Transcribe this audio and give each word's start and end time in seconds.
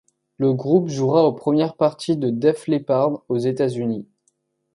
Le 0.39 0.51
groupe 0.55 0.87
jouera 0.87 1.21
en 1.23 1.31
première 1.31 1.75
partie 1.75 2.17
de 2.17 2.31
Def 2.31 2.65
Leppard 2.65 3.21
aux 3.29 3.37
États-Unis. 3.37 4.07